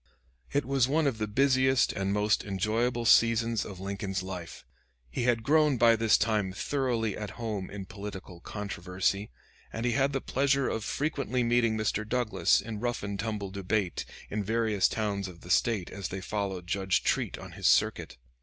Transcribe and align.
It 0.51 0.65
was 0.65 0.87
one 0.87 1.05
of 1.05 1.19
the 1.19 1.27
busiest 1.27 1.93
and 1.93 2.11
most 2.11 2.43
enjoyable 2.43 3.05
seasons 3.05 3.63
of 3.63 3.79
Lincoln's 3.79 4.23
life. 4.23 4.65
He 5.11 5.25
had 5.25 5.43
grown 5.43 5.77
by 5.77 5.95
this 5.95 6.17
time 6.17 6.53
thoroughly 6.53 7.15
at 7.15 7.29
home 7.37 7.69
in 7.69 7.85
political 7.85 8.39
controversy, 8.39 9.29
and 9.71 9.85
he 9.85 9.91
had 9.91 10.11
the 10.11 10.19
pleasure 10.19 10.67
of 10.67 10.83
frequently 10.83 11.43
meeting 11.43 11.77
Mr. 11.77 12.03
Douglas 12.03 12.61
in 12.61 12.79
rough 12.79 13.03
and 13.03 13.19
tumble 13.19 13.51
debate 13.51 14.05
in 14.31 14.43
various 14.43 14.87
towns 14.87 15.27
of 15.27 15.41
the 15.41 15.51
State 15.51 15.91
as 15.91 16.07
they 16.07 16.19
followed 16.19 16.65
Judge 16.65 17.03
Treat 17.03 17.37
on 17.37 17.51
his 17.51 17.67
circuit. 17.67 18.17